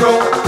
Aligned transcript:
앞으로 0.00 0.39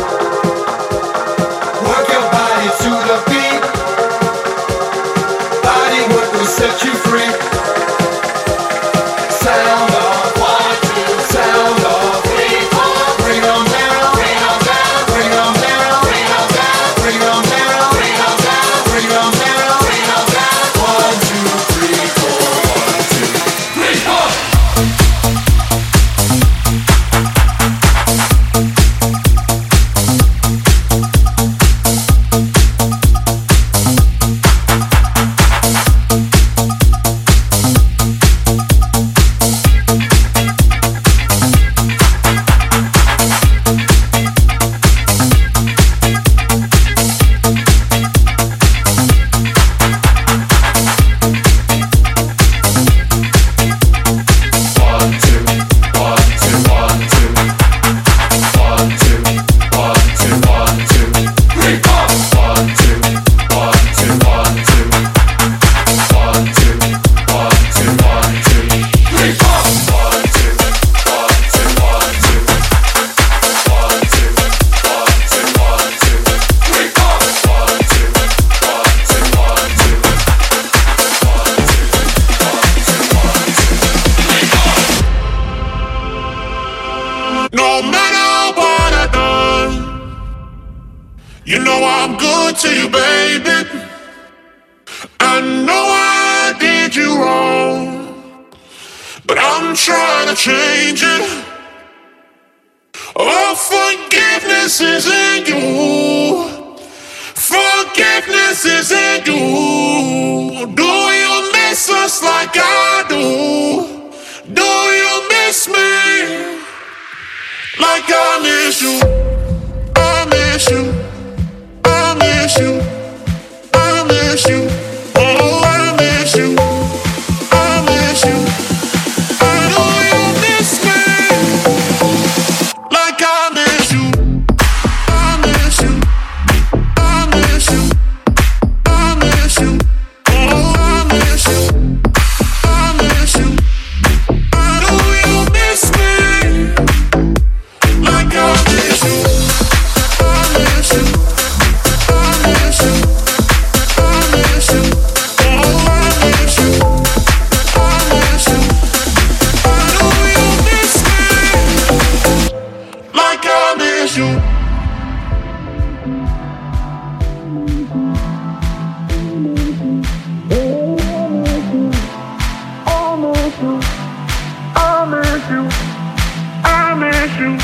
dance 177.27 177.39
you. 177.39 177.57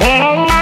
oh. 0.00 0.55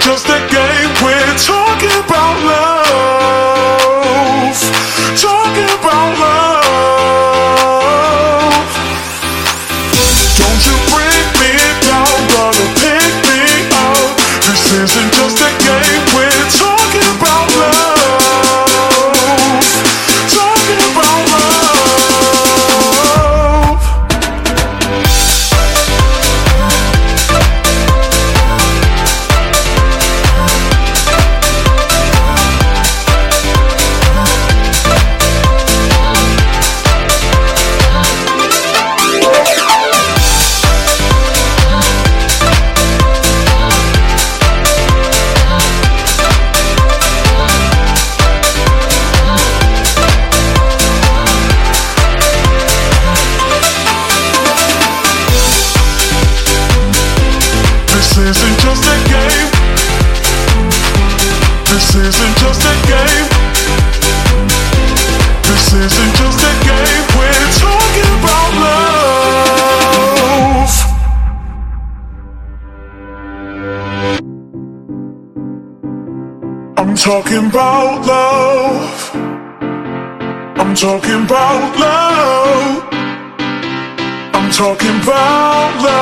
Just 0.00 0.28
a 0.28 0.38
game, 0.48 0.90
we're 1.02 1.36
talking 1.36 1.90
about 2.04 2.21
talking 84.62 84.94
about 85.02 85.82
love. 85.82 86.01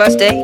First 0.00 0.18
date. 0.18 0.40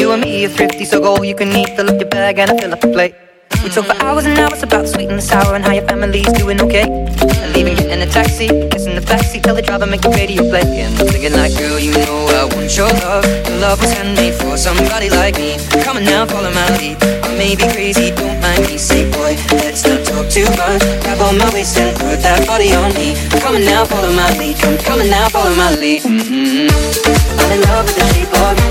You 0.00 0.10
and 0.10 0.22
me 0.22 0.44
are 0.44 0.48
thrifty, 0.48 0.84
so 0.84 1.00
go 1.00 1.22
you 1.22 1.36
can 1.36 1.50
eat. 1.52 1.70
Fill 1.76 1.88
up 1.88 2.00
your 2.00 2.10
bag 2.10 2.38
and 2.40 2.50
I 2.50 2.58
fill 2.58 2.72
up 2.72 2.80
the 2.80 2.88
plate. 2.88 3.27
We 3.62 3.70
talk 3.70 3.86
for 3.86 3.98
hours 4.02 4.24
and 4.24 4.38
hours 4.38 4.62
about 4.62 4.82
the 4.86 4.88
sweet 4.88 5.08
and 5.10 5.18
the 5.18 5.22
sour 5.22 5.54
and 5.54 5.64
how 5.64 5.72
your 5.72 5.84
family's 5.84 6.30
doing 6.38 6.60
okay. 6.62 6.86
And 6.86 7.50
leaving, 7.54 7.76
in 7.90 8.00
a 8.00 8.06
taxi, 8.06 8.46
kissing 8.70 8.94
the 8.94 9.02
backseat, 9.02 9.42
tell 9.42 9.54
the 9.54 9.62
driver 9.62 9.86
make 9.86 10.00
the 10.00 10.10
radio 10.10 10.46
play. 10.46 10.62
And 10.62 10.94
I'm 10.94 11.06
thinking 11.10 11.34
like, 11.34 11.52
girl, 11.58 11.78
you 11.78 11.92
know 11.92 12.30
I 12.38 12.46
want 12.54 12.70
your 12.76 12.88
love. 13.02 13.26
Your 13.26 13.58
love 13.58 13.80
was 13.82 13.92
handmade 13.92 14.34
for 14.34 14.56
somebody 14.56 15.10
like 15.10 15.36
me. 15.36 15.58
Come 15.82 15.96
on 15.98 16.04
now, 16.04 16.24
follow 16.24 16.54
my 16.54 16.70
lead. 16.78 17.02
I 17.02 17.34
may 17.34 17.56
be 17.58 17.66
crazy, 17.74 18.14
don't 18.14 18.38
mind 18.40 18.62
me. 18.70 18.78
Say, 18.78 19.10
boy, 19.10 19.34
let's 19.58 19.82
not 19.82 20.06
talk 20.06 20.30
too 20.30 20.46
much. 20.54 20.80
Grab 21.02 21.18
on 21.26 21.38
my 21.38 21.50
waist 21.50 21.76
and 21.78 21.90
put 21.98 22.22
that 22.22 22.46
body 22.46 22.70
on 22.78 22.94
me. 22.94 23.18
Come 23.42 23.58
on 23.58 23.64
now, 23.66 23.84
follow 23.84 24.12
my 24.14 24.30
lead. 24.38 24.54
Come, 24.62 24.78
come 24.86 25.00
on 25.02 25.10
now, 25.10 25.28
follow 25.28 25.54
my 25.58 25.74
lead. 25.74 26.06
Mm-hmm. 26.06 26.70
I'm 26.70 27.50
in 27.52 27.60
love 27.66 27.90
with 27.90 27.98
the 27.98 28.06
shape 28.14 28.32
of 28.38 28.54
you. 28.54 28.70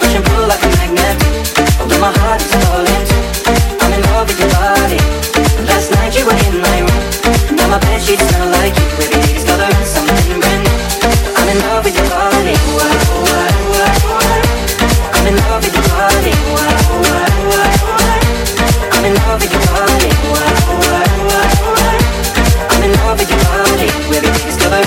Push 0.00 0.14
and 0.16 0.24
pull 0.24 0.48
like 0.48 0.62
a 0.64 0.70
magnet. 0.80 1.20
Although 1.78 2.00
my 2.00 2.12
heart 2.16 2.40
is 2.40 2.50
falling. 2.64 3.21
I'm 3.92 4.00
in 4.00 4.08
love 4.08 4.26
with 4.26 4.40
your 4.40 4.48
body. 4.48 4.96
Last 5.68 5.92
night 5.92 6.16
you 6.16 6.24
were 6.24 6.32
in 6.48 6.64
my 6.64 6.80
room. 6.80 7.04
Now 7.60 7.76
my 7.76 7.98
sheets 8.00 8.24
smell 8.24 8.48
like 8.48 8.72
you. 8.72 8.88
Something 9.84 10.40
new. 10.40 10.64
I'm 11.36 11.48
in 11.52 11.58
love 11.60 11.84
with 11.84 11.92
your 12.00 12.08
body. 12.08 12.56
I'm 15.12 15.26
in 15.28 15.36
love 15.36 15.60
with 15.60 15.76
your 15.76 15.84
body. 15.92 16.32
I'm 18.96 19.04
in 19.04 19.12
love 19.12 19.36
with 19.44 19.52
your 19.52 19.60
body. 19.68 20.08
I'm 22.72 22.82
in 22.88 22.92
love 22.96 23.18
with 23.20 23.28
your 23.28 23.40
body. 23.44 23.88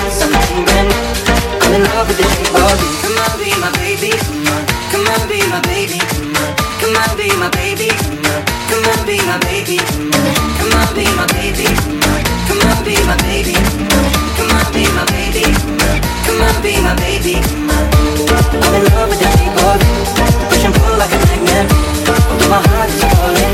Something 0.09 0.65
new. 0.65 0.89
I'm 1.61 1.73
in 1.77 1.83
love 1.93 2.07
with. 2.09 2.17
Come 3.05 3.17
on, 3.21 3.37
be 3.37 3.53
my 3.61 3.69
baby. 3.77 4.17
Come 4.17 4.49
on, 4.49 4.65
come 4.89 5.05
on, 5.13 5.27
be 5.29 5.37
my 5.53 5.61
baby. 5.69 5.99
Come 6.01 6.33
on, 6.41 6.55
come 6.81 6.95
on, 6.97 7.17
be 7.17 7.29
my 7.37 7.49
baby. 7.51 7.94
My 9.25 9.37
baby. 9.39 9.77
Come 9.77 10.73
on, 10.77 10.93
be 10.93 11.05
my 11.17 11.25
baby. 11.33 11.65
Come 12.47 12.61
on, 12.69 12.83
be 12.85 12.95
my 13.09 13.17
baby. 13.25 13.53
Come 14.37 14.51
on, 14.53 14.65
be 14.73 14.85
my 14.93 15.05
baby. 15.09 15.45
Come 16.25 16.41
on, 16.41 16.55
be 16.61 16.77
my 16.81 16.93
baby. 16.95 17.41
Come 17.41 17.69
on. 17.69 17.83
I'm 18.61 18.73
in 18.77 18.83
love 18.93 19.09
with 19.09 19.21
shape 19.21 19.57
of. 19.65 19.81
Push 20.49 20.65
pull 20.77 20.95
like 20.97 21.13
a 21.13 21.19
magnet. 21.25 21.65
Although 22.29 22.49
my 22.53 22.61
heart 22.69 22.89
is 22.89 23.01
falling. 23.01 23.53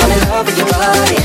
I'm 0.00 0.10
in 0.14 0.20
love 0.30 0.46
with 0.46 0.58
your 0.58 0.68
body. 0.70 1.18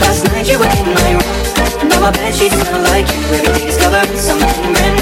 Last 0.00 0.24
night 0.28 0.48
you 0.48 0.58
were 0.58 0.68
my 0.68 1.12
room. 1.16 1.88
Now 1.88 2.10
my 2.10 2.30
sheets 2.30 2.56
smell 2.60 2.82
like 2.92 3.08
you. 3.08 3.20
Every 3.32 3.52
day 3.56 3.66
discovering 3.66 4.16
something 4.18 4.72
brand 4.72 4.96
new. 4.96 4.97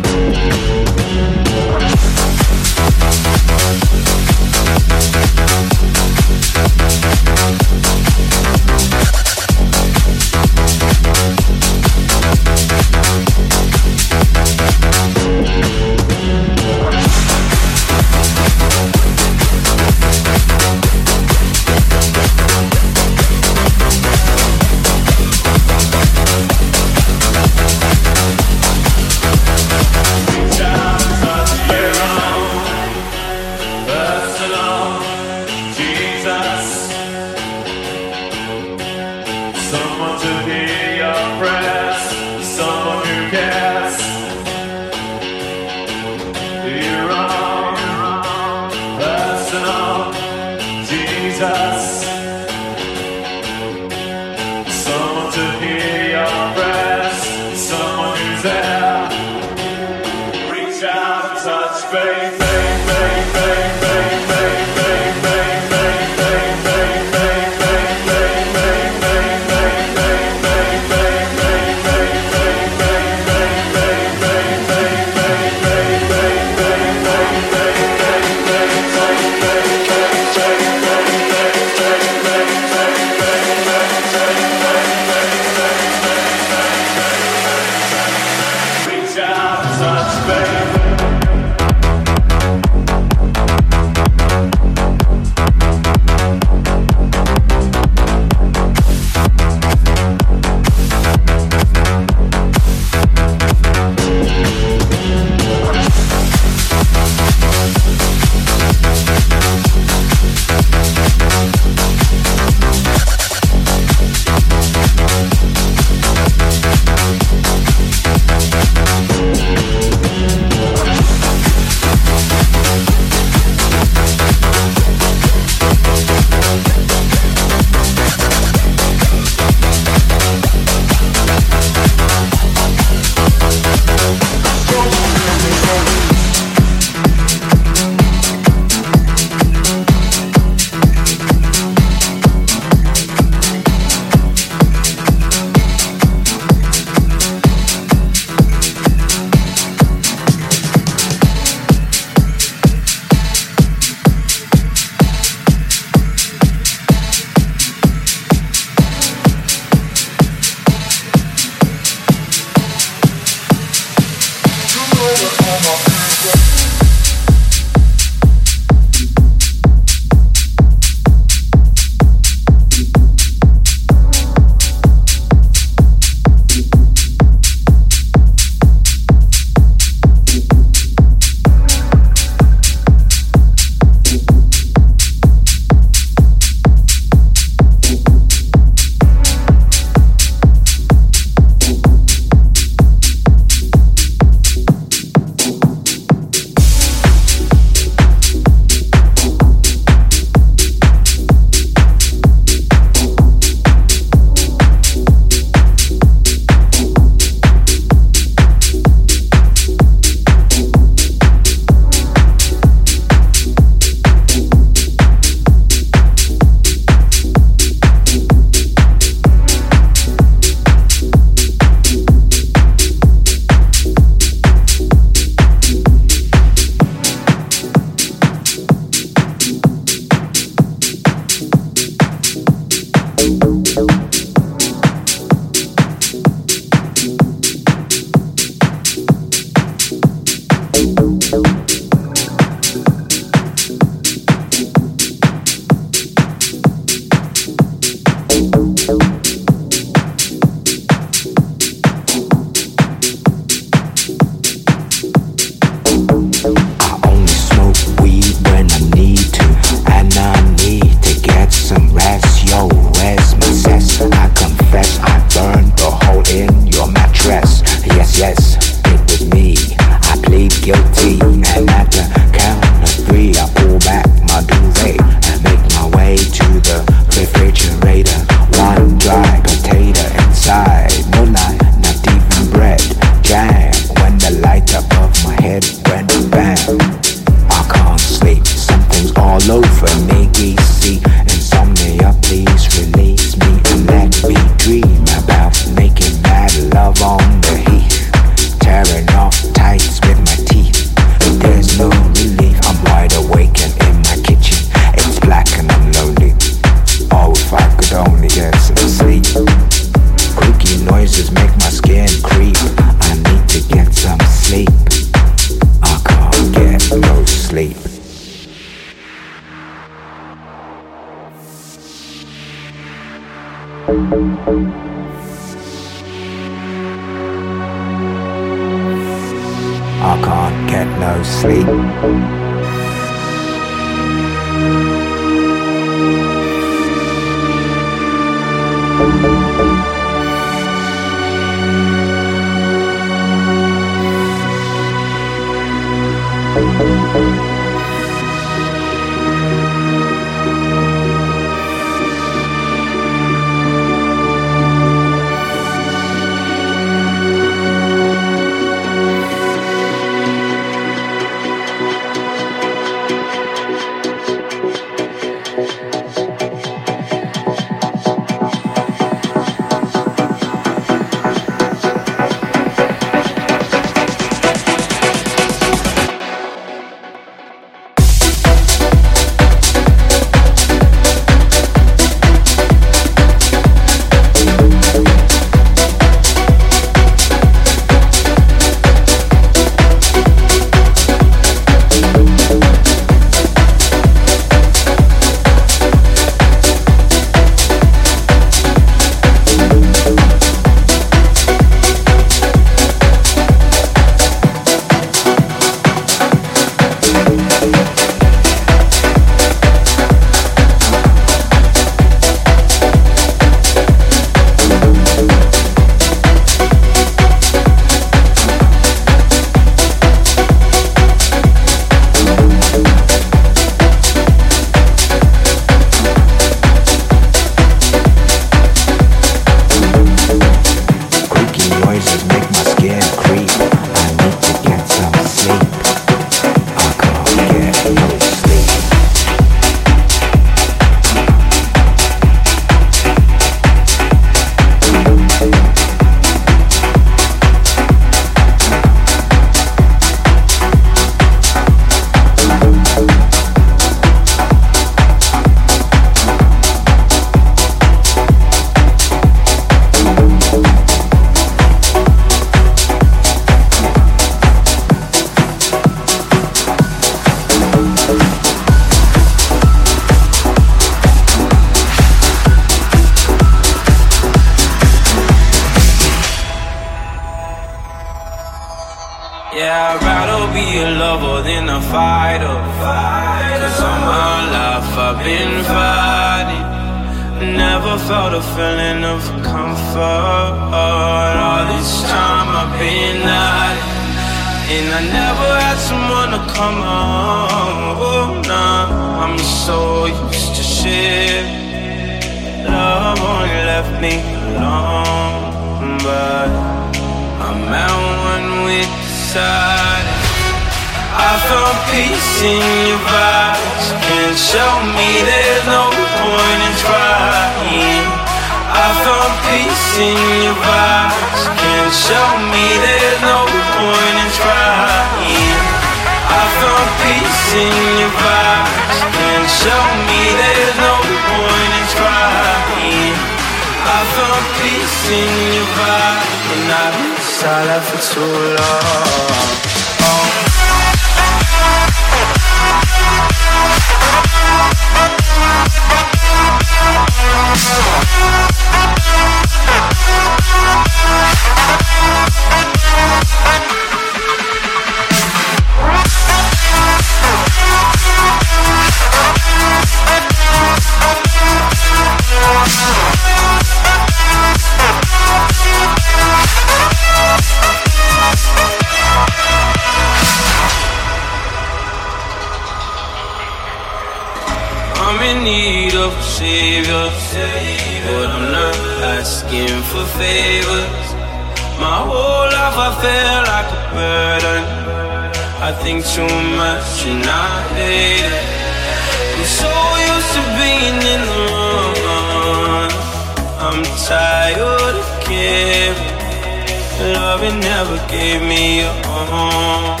Give 598.08 598.40
me 598.40 598.80
your 598.80 598.96
home. 599.04 600.00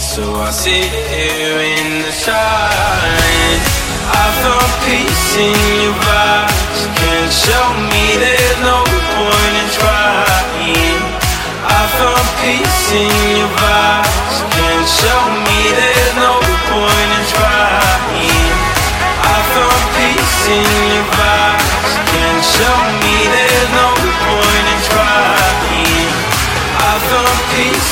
So 0.00 0.24
I 0.40 0.50
sit 0.50 0.88
here 0.88 1.60
in 1.60 2.00
the 2.00 2.12
silence. 2.12 3.68
I 4.08 4.24
found 4.40 4.72
peace 4.88 5.36
in 5.36 5.52
your 5.84 5.92
vibes. 6.00 6.80
Can't 6.96 7.28
show 7.28 7.66
me 7.92 8.16
there's 8.16 8.60
no 8.64 8.80
point 8.88 9.54
in 9.60 9.68
trying. 9.76 10.96
I 11.68 11.82
found 12.00 12.24
peace 12.40 12.88
in 13.04 13.12
your 13.36 13.52
vibes. 13.60 14.36
Can't 14.56 14.88
show 14.88 15.22
me 15.44 15.60
there's 15.76 16.14
no 16.16 16.40
point 16.72 17.10
in 17.20 17.24
trying. 17.36 18.56
I 19.28 19.36
found 19.52 19.82
peace 19.92 20.40
in 20.56 20.72
your 20.88 21.04
vibes. 21.20 21.92
Can't 22.16 22.44
show 22.56 22.85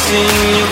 sing 0.04 0.63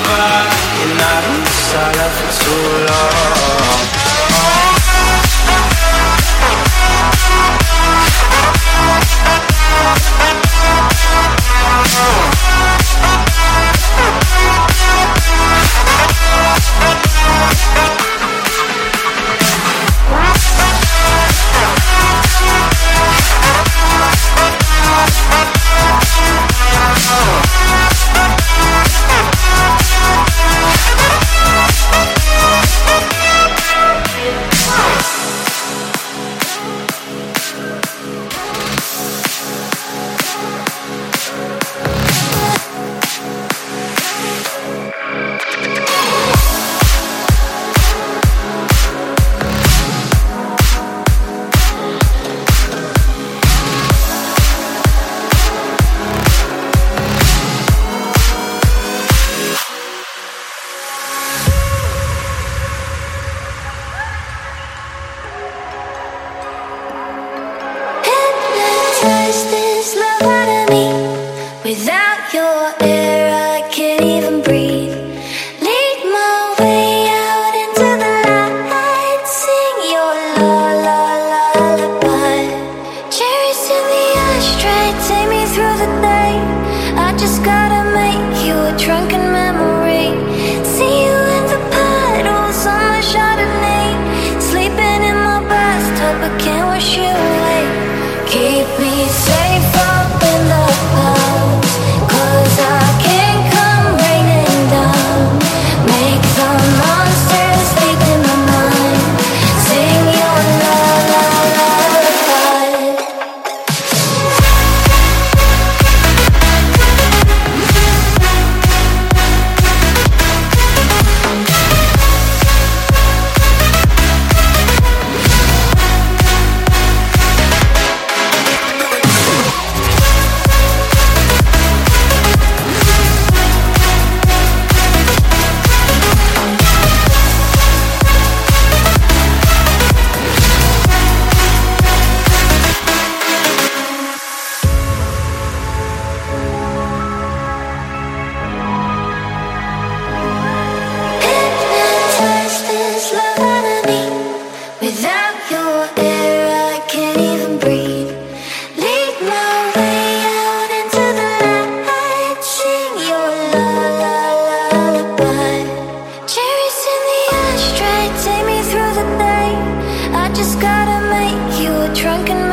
drunken 172.03 172.52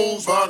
over. 0.00 0.49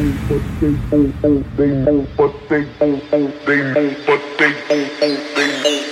but 0.27 0.41
they 0.61 0.75
won't, 0.91 1.55
they 1.57 1.71
won't, 1.71 2.17
but 2.17 2.33
they 2.49 2.61
won't, 2.81 3.03
won't, 3.11 3.45
they 3.45 3.61
won't, 3.73 4.05
but 4.05 4.21
they 4.39 4.53
won't, 4.69 5.01
won't, 5.01 5.35
they 5.35 5.47
won't, 5.63 5.63
but 5.63 5.90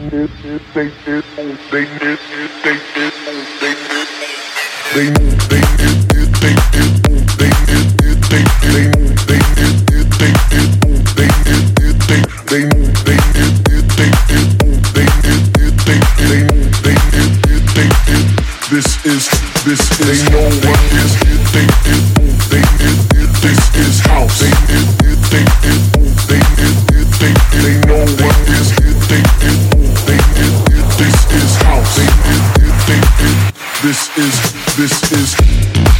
they 0.73 0.89
they 1.35 1.51
they 1.71 2.00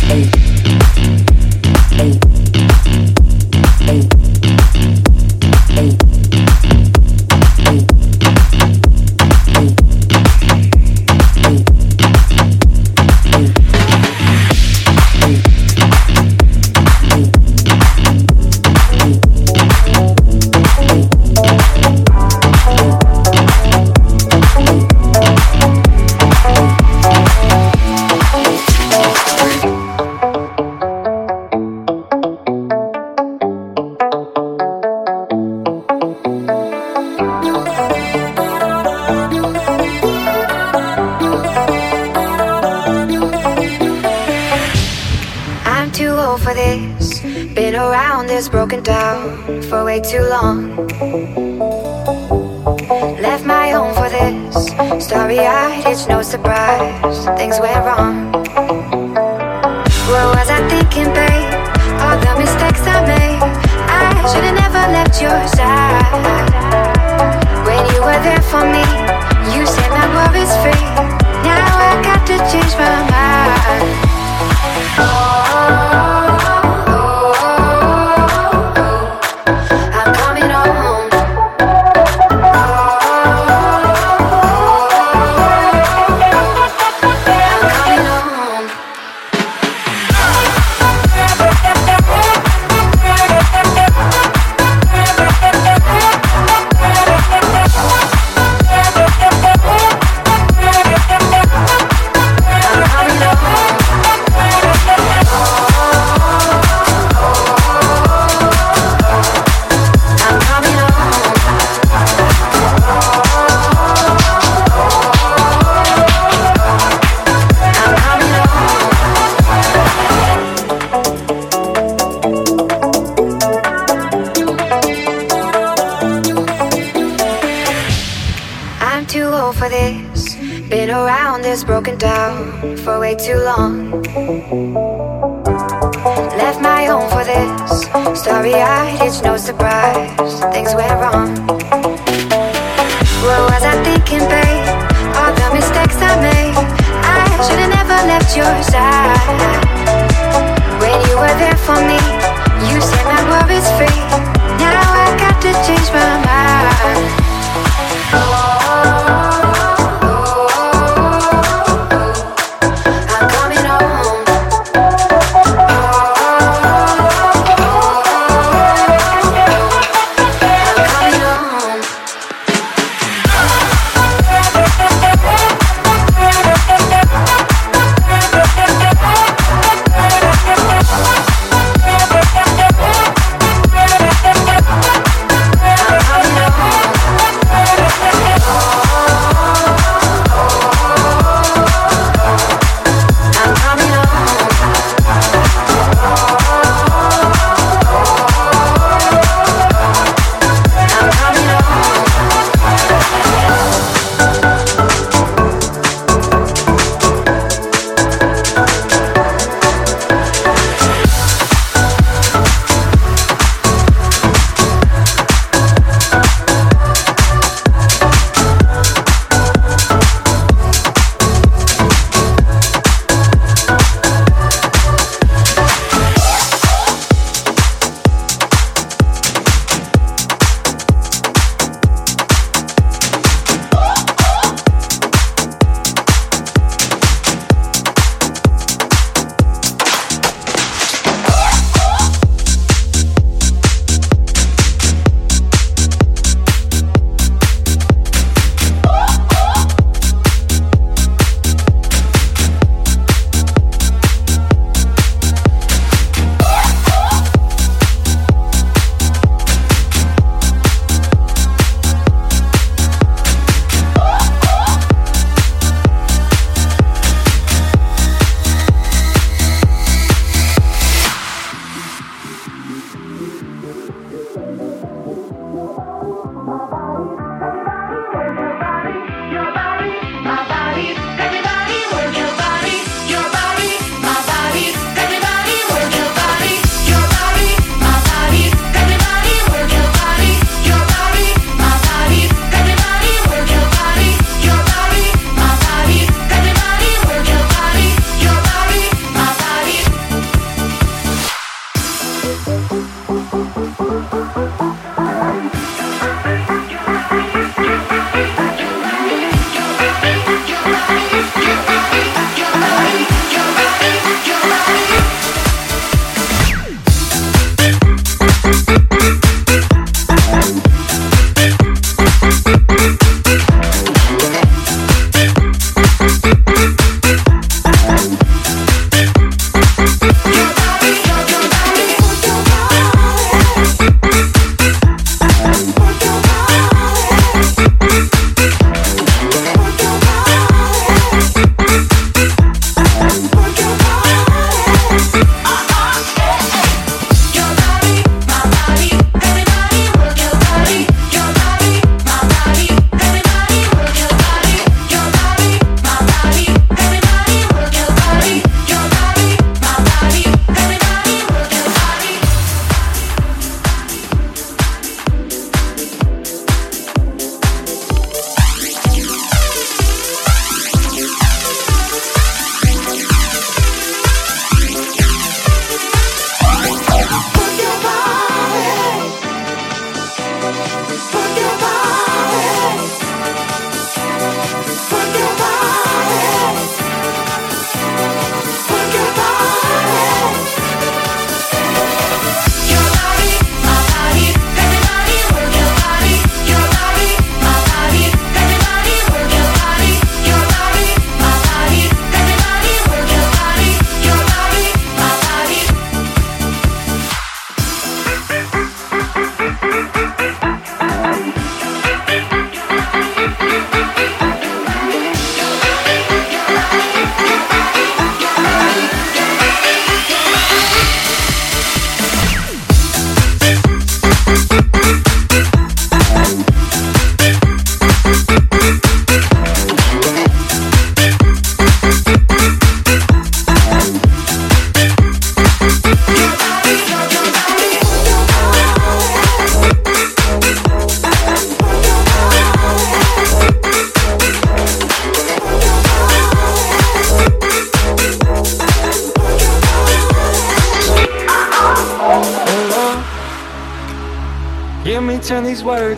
Hey. 0.07 0.29
Hey. 1.95 2.19
Hey. 3.85 5.10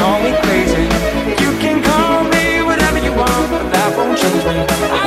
call 0.00 0.18
me 0.22 0.32
crazy. 0.44 0.84
You 1.42 1.50
can 1.60 1.82
call 1.82 2.24
me 2.24 2.62
whatever 2.62 2.98
you 3.06 3.12
want, 3.12 3.50
but 3.52 3.64
that 3.72 3.88
won't 3.96 4.16
change 4.18 4.44
me. 4.48 4.99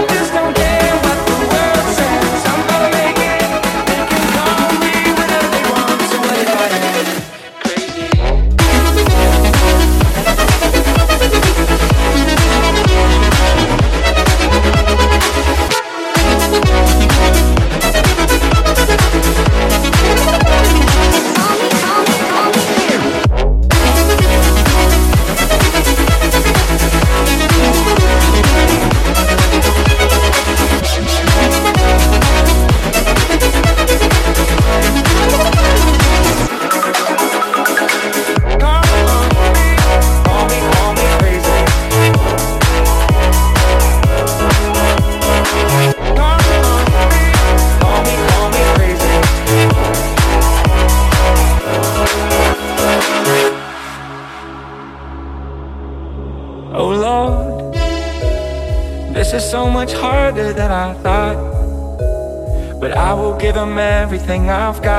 Everything 64.34 64.50
I've 64.50 64.82
got. 64.82 64.93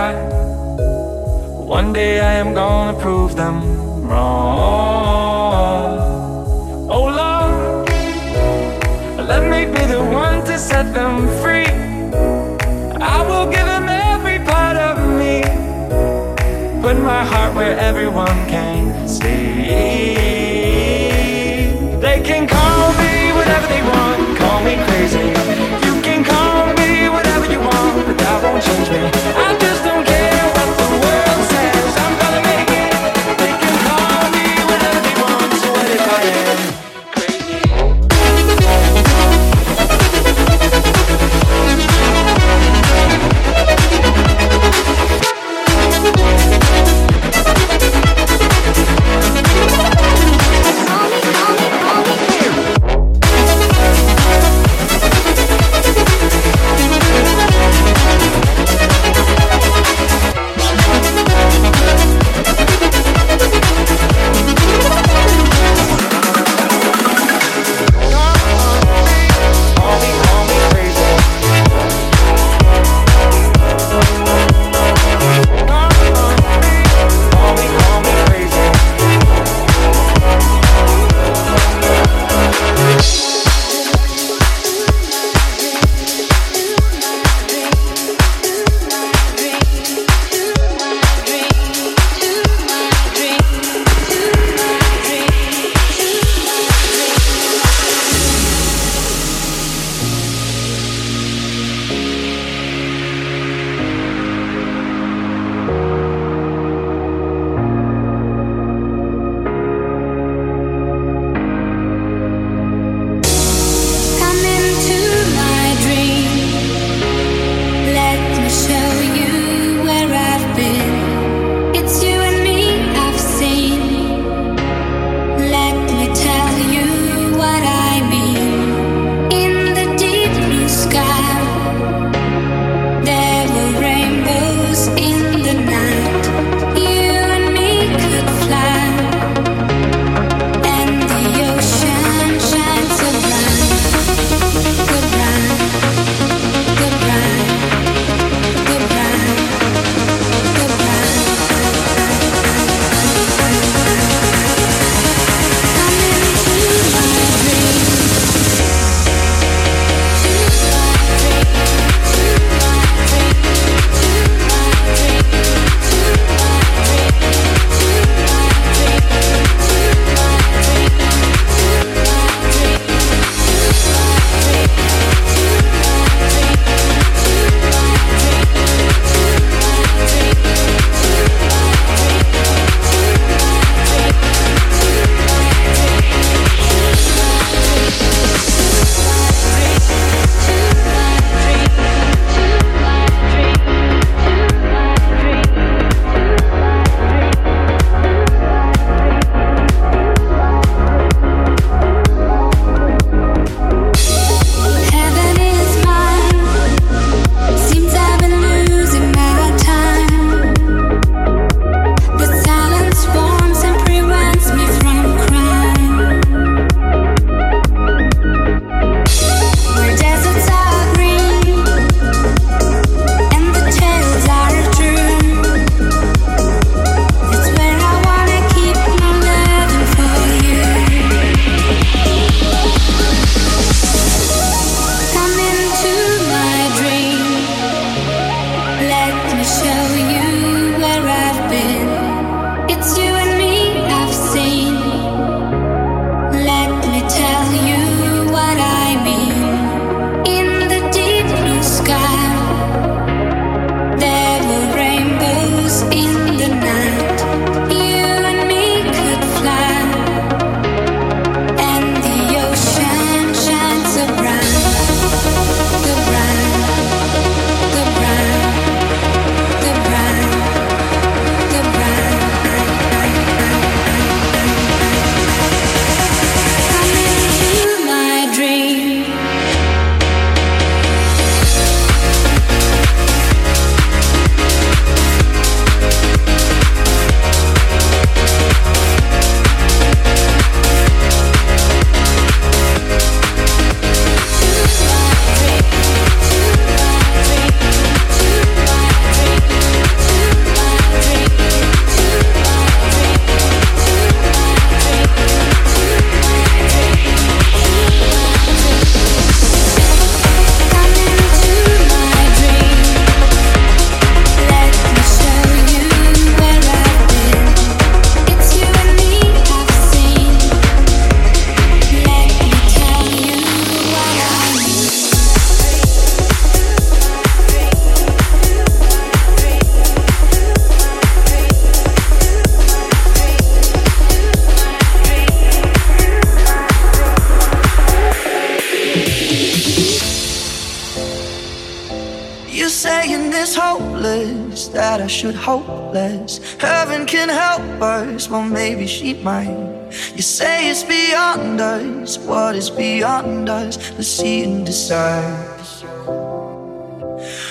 Maybe 348.84 348.92
she 348.92 349.14
might. 349.22 349.90
You 350.14 350.22
say 350.22 350.70
it's 350.70 350.82
beyond 350.82 351.60
us, 351.60 352.18
what 352.18 352.54
is 352.54 352.70
beyond 352.70 353.48
us? 353.48 353.78
Let's 353.92 354.08
see 354.08 354.44
and 354.44 354.66
decide. 354.66 355.50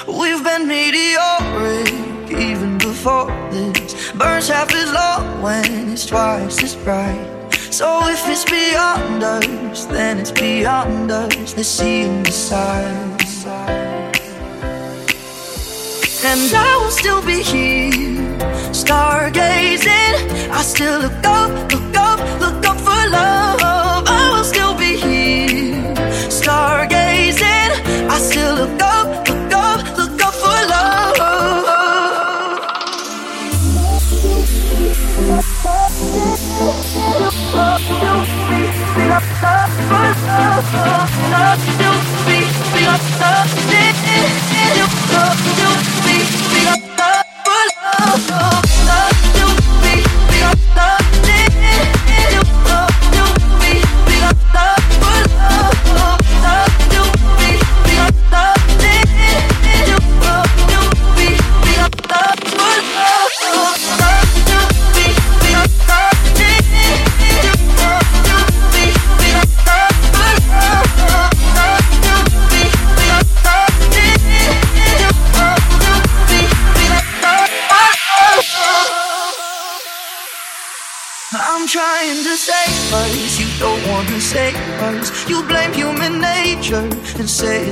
We've 0.07 0.43
been 0.43 0.67
meteoric 0.67 2.29
even 2.29 2.77
before 2.77 3.27
this. 3.51 4.11
Burns 4.11 4.49
half 4.49 4.73
as 4.73 4.91
long 4.93 5.41
when 5.41 5.89
it's 5.89 6.05
twice 6.05 6.61
as 6.63 6.75
bright. 6.75 7.27
So 7.71 7.87
if 8.07 8.21
it's 8.27 8.45
beyond 8.45 9.23
us, 9.23 9.85
then 9.85 10.19
it's 10.19 10.31
beyond 10.31 11.11
us. 11.11 11.55
Let's 11.57 11.67
see 11.67 12.03
and 12.03 12.23
decide. 12.25 13.21
And 16.25 16.55
I 16.55 16.77
will 16.81 16.89
still 16.91 17.21
be 17.25 17.43
here, 17.43 18.12
stargazing. 18.83 20.13
I 20.51 20.61
still 20.61 20.99
look 20.99 21.25
up, 21.25 21.49
look 21.71 21.95
up, 21.95 22.19
look 22.41 22.65
up 22.65 22.77
for 22.77 23.03
love. 23.17 23.61
I 24.19 24.23
will 24.33 24.43
still 24.43 24.75
be 24.75 24.91
here, 24.97 25.95
stargazing. 26.41 27.71
I 28.15 28.17
still 28.19 28.55
look 28.55 28.81
up, 28.81 29.07
look 29.27 29.53
up, 29.53 29.79
look 29.97 30.21
up 30.27 30.33
for 30.33 30.59
love. 30.73 30.93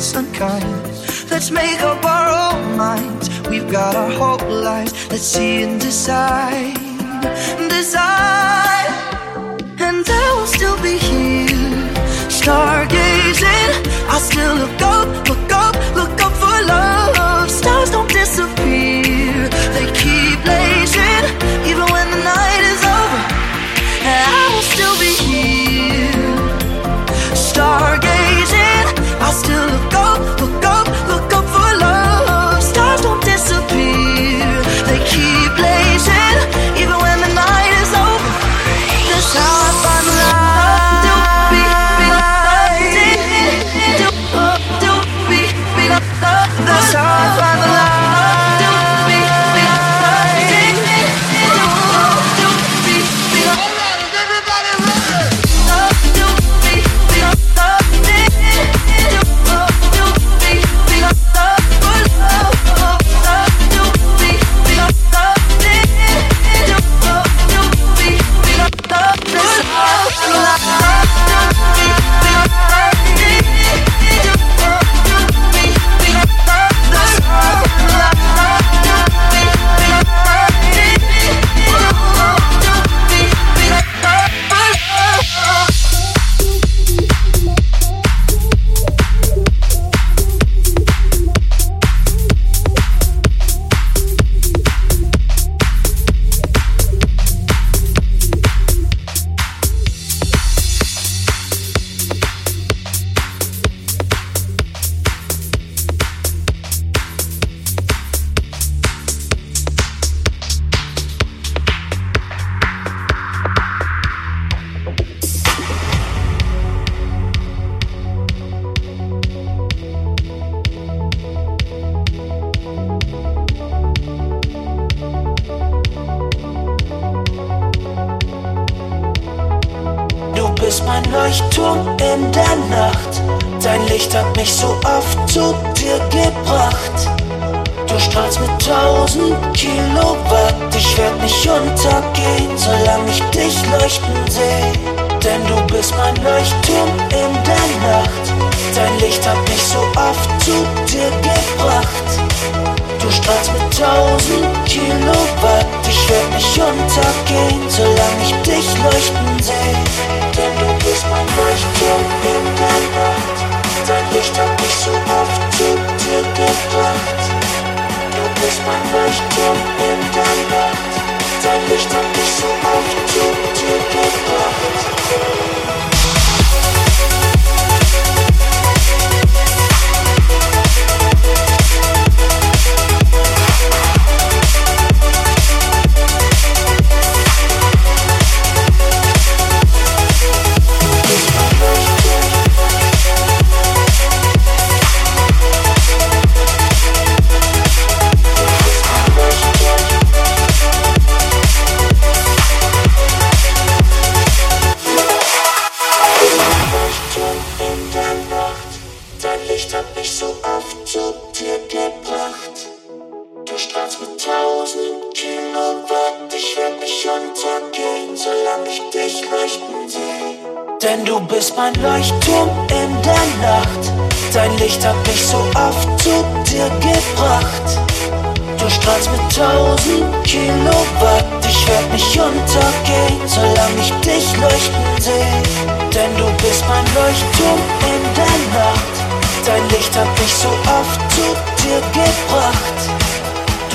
Unkind. 0.01 0.65
Let's 1.29 1.51
make 1.51 1.79
up 1.81 2.03
our 2.03 2.29
own 2.45 2.75
minds. 2.75 3.29
We've 3.49 3.71
got 3.71 3.95
our 3.95 4.09
whole 4.09 4.49
lives. 4.49 4.91
Let's 5.11 5.21
see 5.21 5.61
and 5.61 5.79
decide. 5.79 6.73
Decide. 7.69 8.89
And 9.77 10.03
I 10.09 10.33
will 10.35 10.47
still 10.47 10.77
be 10.81 10.97
here, 10.97 11.85
stargazing. 12.29 13.73
I 14.09 14.17
still 14.29 14.55
look 14.55 14.81
up, 14.81 15.07
look 15.29 15.51
up, 15.65 15.75
look 15.95 16.19
up 16.25 16.33
for 16.41 16.57
love. 16.73 17.51
Stars 17.51 17.91
don't 17.91 18.09
disappear, 18.09 18.60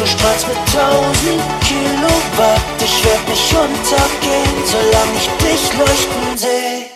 strahlst 0.06 0.48
mit 0.48 0.56
tausend 0.72 1.42
Kilowatt. 1.66 2.60
Ich 2.84 3.04
werd 3.04 3.28
nicht 3.28 3.52
untergehen, 3.52 4.56
solange 4.64 5.16
ich 5.16 5.28
dich 5.42 5.78
leuchten 5.78 6.36
seh. 6.36 6.95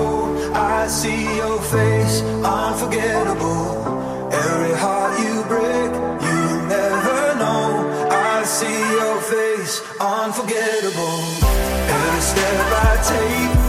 see 0.91 1.23
your 1.37 1.61
face, 1.61 2.21
unforgettable. 2.43 4.29
Every 4.29 4.75
heart 4.75 5.17
you 5.23 5.41
break, 5.47 5.91
you 6.27 6.67
never 6.67 7.35
know. 7.39 8.09
I 8.11 8.43
see 8.43 8.79
your 8.99 9.21
face, 9.21 9.81
unforgettable. 10.01 11.19
Every 11.87 12.21
step 12.21 12.65
I 12.83 13.51
take. 13.53 13.60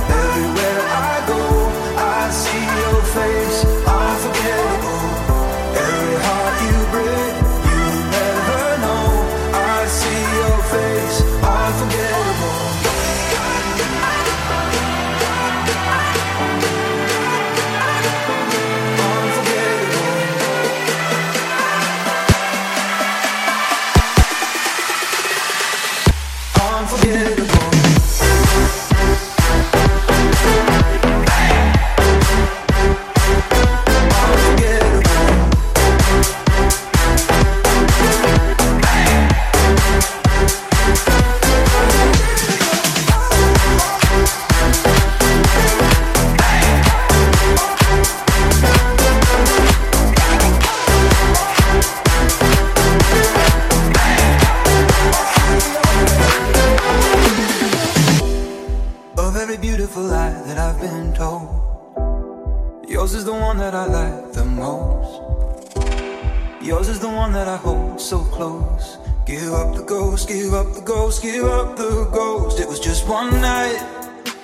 give 70.33 70.55
up 70.55 70.73
the 70.73 70.81
ghost, 70.81 71.23
give 71.23 71.45
up 71.45 71.77
the 71.77 72.09
ghost. 72.11 72.59
It 72.59 72.67
was 72.67 72.81
just 72.81 73.07
one 73.07 73.31
night, 73.41 73.81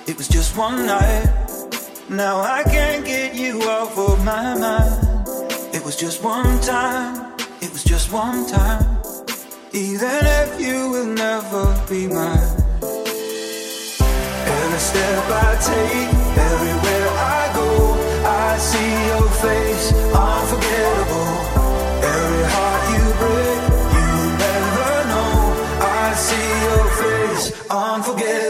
it 0.07 0.17
was 0.17 0.27
just 0.27 0.55
one 0.55 0.85
night. 0.85 1.25
Now 2.09 2.41
I 2.41 2.63
can't 2.63 3.03
get 3.03 3.33
you 3.33 3.61
off 3.63 3.97
of 3.97 4.23
my 4.23 4.55
mind. 4.57 5.27
It 5.73 5.83
was 5.83 5.95
just 5.95 6.23
one 6.23 6.59
time, 6.61 7.33
it 7.61 7.71
was 7.71 7.83
just 7.83 8.11
one 8.11 8.45
time. 8.47 8.85
Even 9.73 10.19
if 10.41 10.61
you 10.61 10.89
will 10.91 11.11
never 11.25 11.63
be 11.89 12.07
mine. 12.07 12.49
Every 14.57 14.81
step 14.89 15.23
I 15.45 15.49
take, 15.71 16.13
everywhere 16.51 17.09
I 17.37 17.41
go, 17.59 17.69
I 18.45 18.57
see 18.69 18.91
your 19.09 19.27
face, 19.43 19.93
unforgettable. 20.13 21.48
unforgettable. 27.69 28.48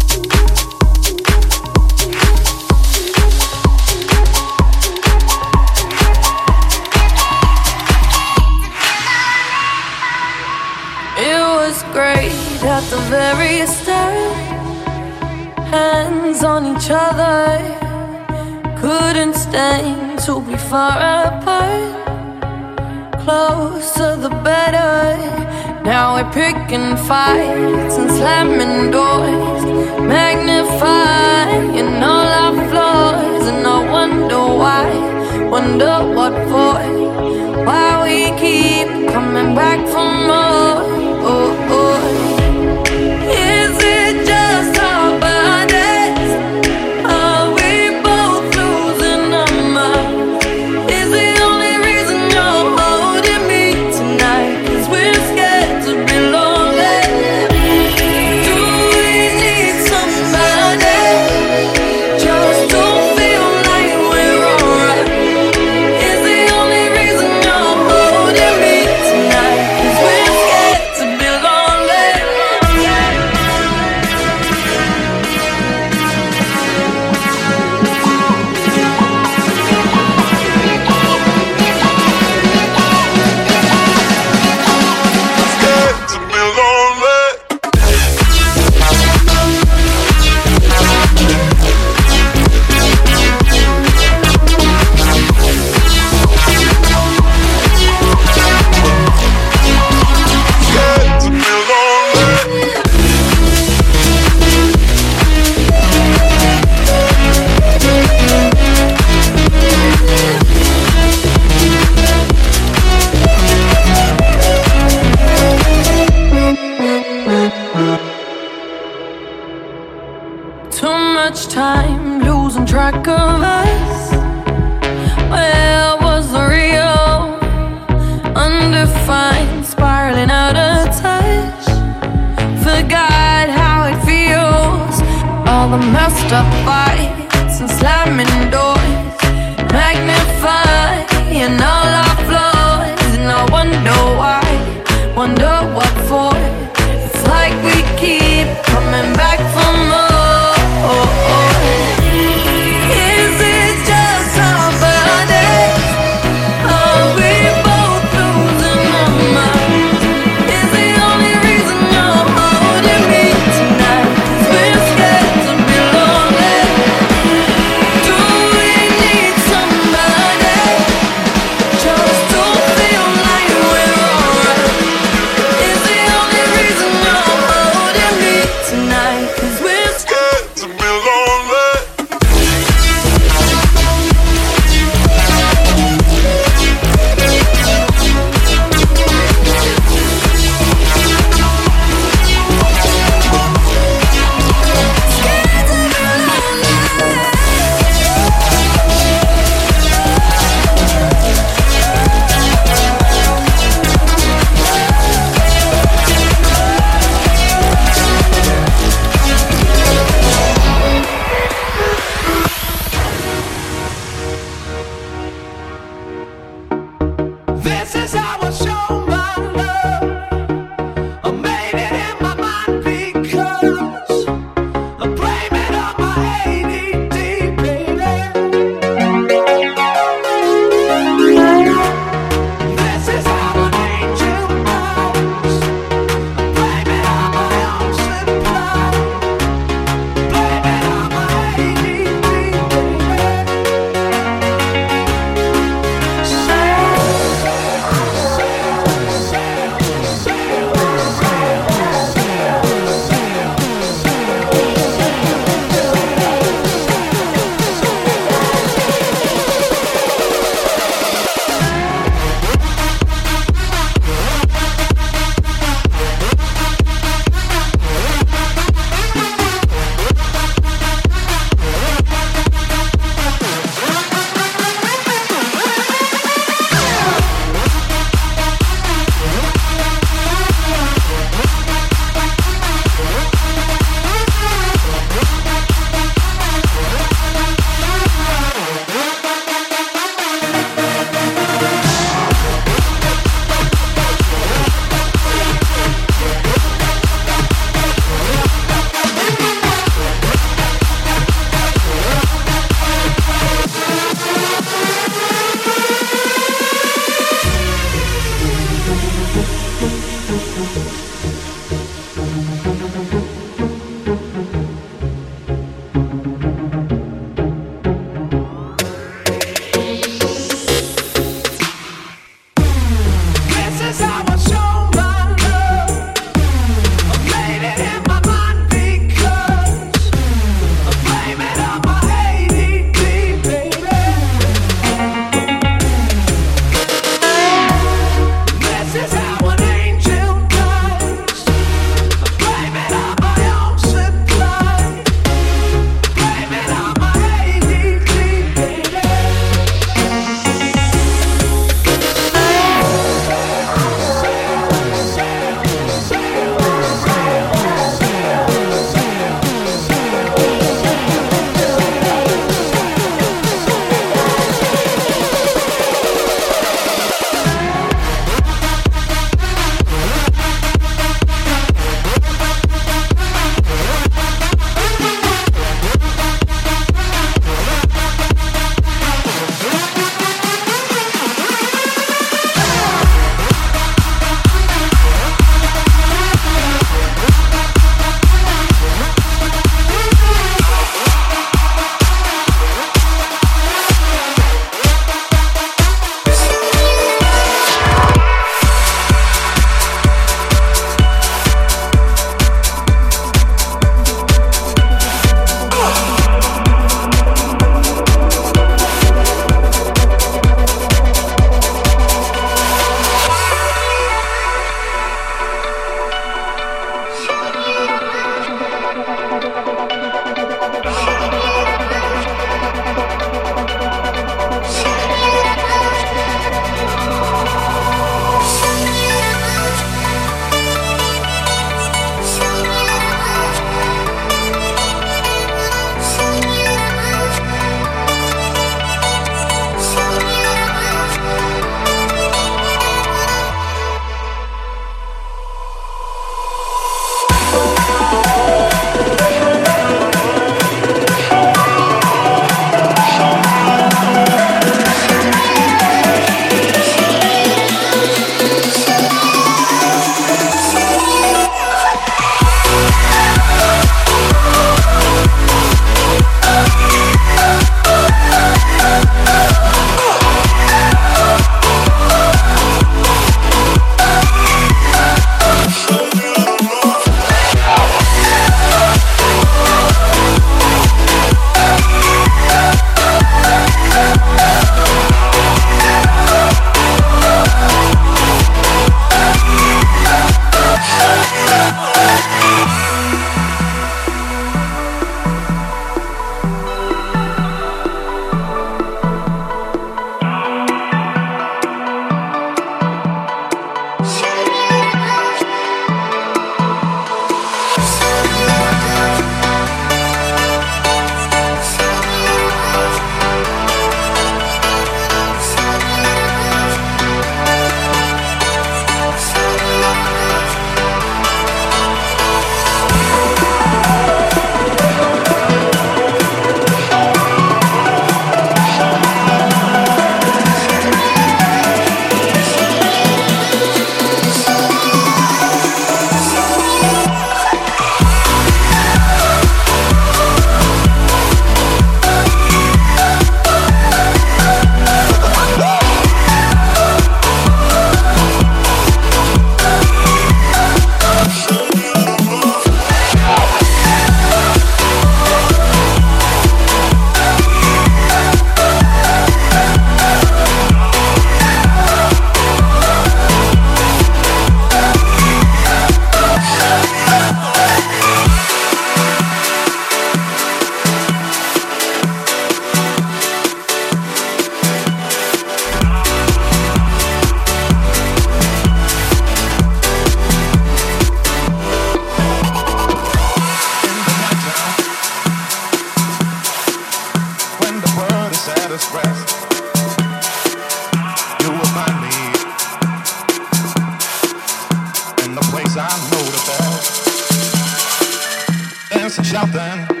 Shout 599.31 600.00